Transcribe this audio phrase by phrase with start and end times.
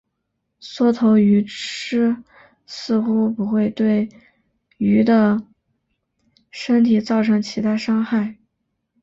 [0.59, 2.15] 缩头鱼虱
[2.65, 4.09] 似乎不会对
[4.79, 5.39] 鱼的
[6.49, 8.35] 身体造成其他伤害。